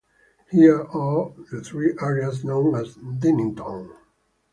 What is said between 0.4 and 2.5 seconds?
Here are the three areas